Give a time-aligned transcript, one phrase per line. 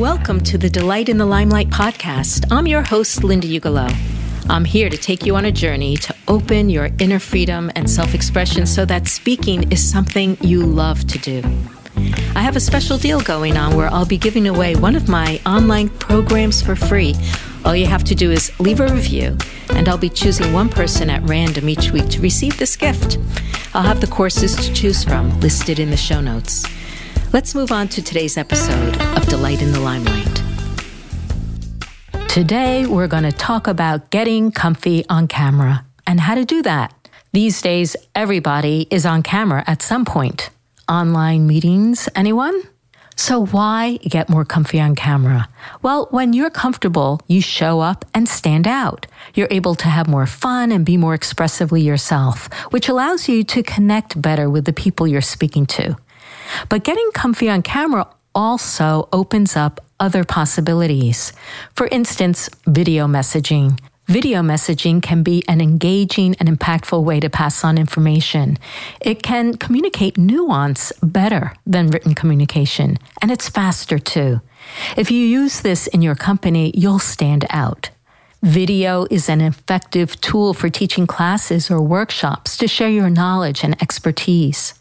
[0.00, 2.50] Welcome to the Delight in the Limelight podcast.
[2.50, 3.94] I'm your host, Linda Ugelow.
[4.48, 8.14] I'm here to take you on a journey to open your inner freedom and self
[8.14, 11.42] expression so that speaking is something you love to do.
[12.34, 15.38] I have a special deal going on where I'll be giving away one of my
[15.44, 17.14] online programs for free.
[17.66, 19.36] All you have to do is leave a review,
[19.68, 23.18] and I'll be choosing one person at random each week to receive this gift.
[23.74, 26.64] I'll have the courses to choose from listed in the show notes.
[27.32, 30.42] Let's move on to today's episode of Delight in the Limelight.
[32.28, 36.92] Today, we're going to talk about getting comfy on camera and how to do that.
[37.32, 40.50] These days, everybody is on camera at some point.
[40.88, 42.62] Online meetings, anyone?
[43.14, 45.48] So, why get more comfy on camera?
[45.82, 49.06] Well, when you're comfortable, you show up and stand out.
[49.34, 53.62] You're able to have more fun and be more expressively yourself, which allows you to
[53.62, 55.96] connect better with the people you're speaking to.
[56.68, 61.32] But getting comfy on camera also opens up other possibilities.
[61.74, 63.78] For instance, video messaging.
[64.06, 68.58] Video messaging can be an engaging and impactful way to pass on information.
[69.00, 74.40] It can communicate nuance better than written communication, and it's faster too.
[74.96, 77.90] If you use this in your company, you'll stand out.
[78.42, 83.80] Video is an effective tool for teaching classes or workshops to share your knowledge and
[83.80, 84.74] expertise.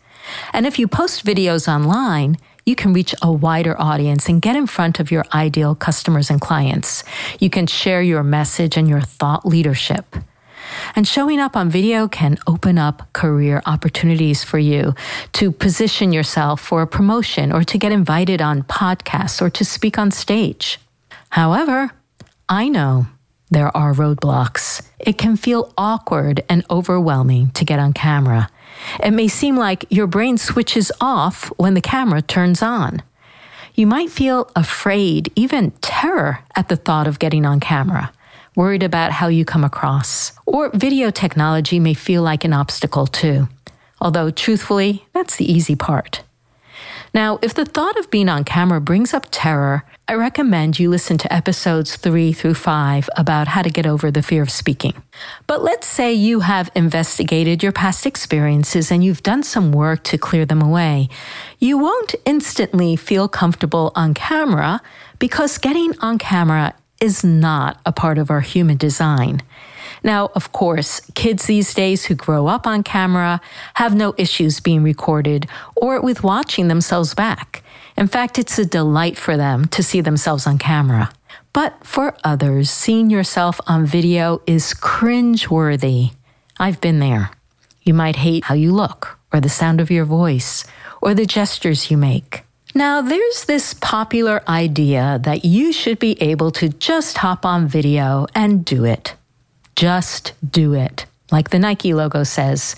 [0.53, 4.67] And if you post videos online, you can reach a wider audience and get in
[4.67, 7.03] front of your ideal customers and clients.
[7.39, 10.15] You can share your message and your thought leadership.
[10.95, 14.93] And showing up on video can open up career opportunities for you
[15.33, 19.97] to position yourself for a promotion or to get invited on podcasts or to speak
[19.97, 20.79] on stage.
[21.29, 21.91] However,
[22.47, 23.07] I know
[23.49, 24.85] there are roadblocks.
[24.99, 28.49] It can feel awkward and overwhelming to get on camera.
[29.03, 33.01] It may seem like your brain switches off when the camera turns on.
[33.75, 38.11] You might feel afraid, even terror, at the thought of getting on camera,
[38.55, 40.33] worried about how you come across.
[40.45, 43.47] Or video technology may feel like an obstacle too.
[44.01, 46.23] Although, truthfully, that's the easy part.
[47.13, 51.19] Now, if the thought of being on camera brings up terror, I recommend you listen
[51.19, 55.03] to episodes three through five about how to get over the fear of speaking.
[55.45, 60.17] But let's say you have investigated your past experiences and you've done some work to
[60.17, 61.09] clear them away.
[61.59, 64.81] You won't instantly feel comfortable on camera
[65.19, 69.43] because getting on camera is not a part of our human design.
[70.03, 73.41] Now, of course, kids these days who grow up on camera
[73.75, 77.63] have no issues being recorded or with watching themselves back.
[77.99, 81.11] In fact, it's a delight for them to see themselves on camera.
[81.51, 86.11] But for others, seeing yourself on video is cringe-worthy.
[86.57, 87.31] I've been there.
[87.83, 90.63] You might hate how you look, or the sound of your voice,
[91.01, 92.43] or the gestures you make.
[92.73, 98.27] Now, there's this popular idea that you should be able to just hop on video
[98.33, 99.13] and do it.
[99.75, 101.05] Just do it.
[101.33, 102.77] Like the Nike logo says,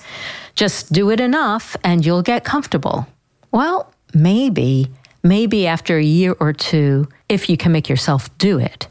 [0.56, 3.06] just do it enough and you'll get comfortable.
[3.52, 4.90] Well, maybe,
[5.24, 8.88] maybe after a year or two, if you can make yourself do it.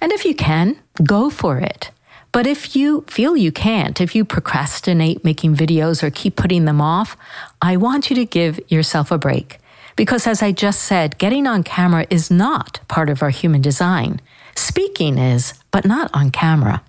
[0.00, 1.90] And if you can, go for it.
[2.32, 6.80] But if you feel you can't, if you procrastinate making videos or keep putting them
[6.80, 7.16] off,
[7.62, 9.60] I want you to give yourself a break.
[9.94, 14.20] Because as I just said, getting on camera is not part of our human design.
[14.56, 16.82] Speaking is, but not on camera.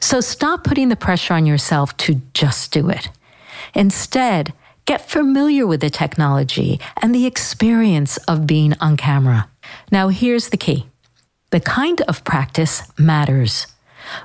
[0.00, 3.08] So stop putting the pressure on yourself to just do it.
[3.74, 4.52] Instead,
[4.84, 9.48] get familiar with the technology and the experience of being on camera.
[9.90, 10.86] Now, here's the key
[11.50, 13.66] the kind of practice matters.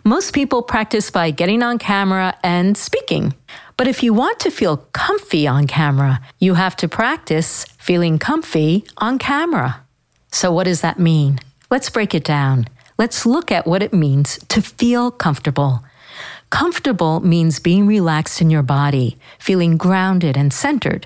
[0.03, 3.33] Most people practice by getting on camera and speaking.
[3.77, 8.85] But if you want to feel comfy on camera, you have to practice feeling comfy
[8.97, 9.85] on camera.
[10.31, 11.39] So, what does that mean?
[11.69, 12.67] Let's break it down
[12.97, 15.83] let's look at what it means to feel comfortable.
[16.49, 21.05] Comfortable means being relaxed in your body, feeling grounded and centered.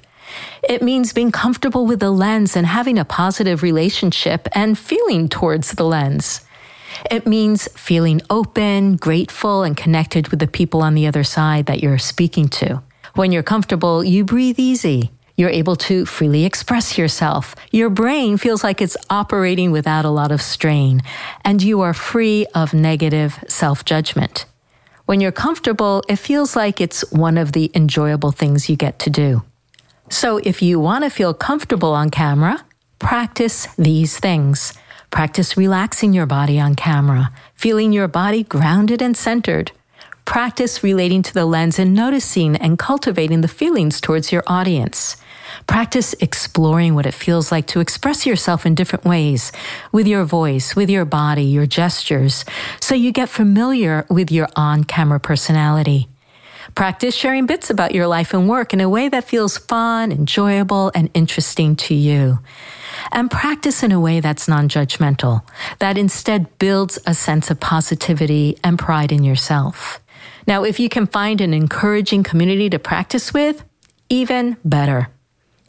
[0.63, 5.71] It means being comfortable with the lens and having a positive relationship and feeling towards
[5.71, 6.41] the lens.
[7.09, 11.81] It means feeling open, grateful, and connected with the people on the other side that
[11.81, 12.81] you're speaking to.
[13.15, 15.11] When you're comfortable, you breathe easy.
[15.37, 17.55] You're able to freely express yourself.
[17.71, 21.01] Your brain feels like it's operating without a lot of strain,
[21.43, 24.45] and you are free of negative self judgment.
[25.11, 29.09] When you're comfortable, it feels like it's one of the enjoyable things you get to
[29.09, 29.43] do.
[30.07, 32.63] So if you want to feel comfortable on camera,
[32.97, 34.73] practice these things.
[35.09, 39.73] Practice relaxing your body on camera, feeling your body grounded and centered.
[40.23, 45.17] Practice relating to the lens and noticing and cultivating the feelings towards your audience.
[45.67, 49.51] Practice exploring what it feels like to express yourself in different ways
[49.91, 52.45] with your voice, with your body, your gestures,
[52.79, 56.07] so you get familiar with your on camera personality.
[56.75, 60.91] Practice sharing bits about your life and work in a way that feels fun, enjoyable,
[60.95, 62.39] and interesting to you.
[63.11, 65.41] And practice in a way that's non judgmental,
[65.79, 69.99] that instead builds a sense of positivity and pride in yourself.
[70.47, 73.63] Now, if you can find an encouraging community to practice with,
[74.09, 75.09] even better.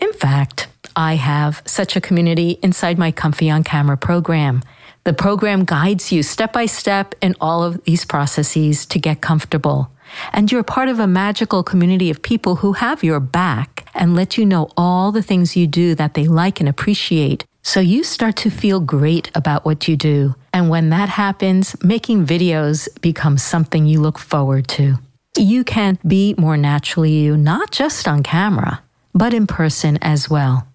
[0.03, 0.67] In fact,
[0.97, 4.65] I have such a community inside my Comfy on Camera program.
[5.05, 9.93] The program guides you step by step in all of these processes to get comfortable.
[10.33, 14.37] And you're part of a magical community of people who have your back and let
[14.37, 17.45] you know all the things you do that they like and appreciate.
[17.63, 20.35] So you start to feel great about what you do.
[20.53, 24.97] And when that happens, making videos becomes something you look forward to.
[25.39, 28.83] You can be more naturally you, not just on camera,
[29.15, 30.67] but in person as well.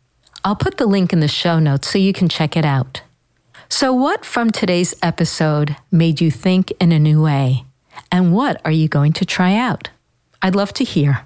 [0.43, 3.01] I'll put the link in the show notes so you can check it out.
[3.69, 7.65] So, what from today's episode made you think in a new way?
[8.11, 9.89] And what are you going to try out?
[10.41, 11.25] I'd love to hear.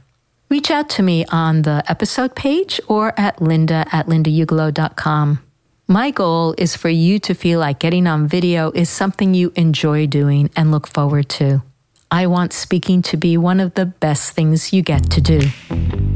[0.50, 5.40] Reach out to me on the episode page or at linda at lindaugelow.com.
[5.88, 10.08] My goal is for you to feel like getting on video is something you enjoy
[10.08, 11.62] doing and look forward to.
[12.10, 16.11] I want speaking to be one of the best things you get to do.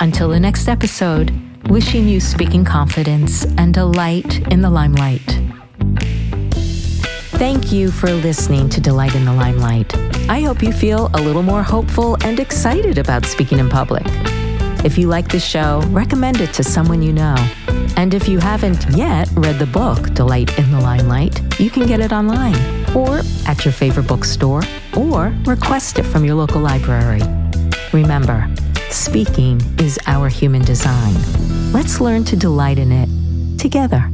[0.00, 1.32] Until the next episode,
[1.68, 5.40] wishing you speaking confidence and delight in the limelight.
[7.38, 9.94] Thank you for listening to Delight in the Limelight.
[10.30, 14.04] I hope you feel a little more hopeful and excited about speaking in public.
[14.86, 17.34] If you like the show, recommend it to someone you know.
[17.96, 22.00] And if you haven't yet read the book, Delight in the Limelight, you can get
[22.00, 22.56] it online
[22.96, 24.62] or at your favorite bookstore
[24.96, 27.20] or request it from your local library.
[27.92, 28.48] Remember,
[28.90, 31.14] speaking is our human design.
[31.72, 33.08] Let's learn to delight in it
[33.58, 34.10] together.